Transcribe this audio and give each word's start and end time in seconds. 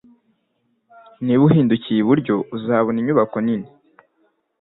Niba 1.23 1.41
uhindukiye 1.49 1.99
iburyo, 2.01 2.33
uzabona 2.55 2.97
inyubako 2.99 3.35
nini. 3.45 3.67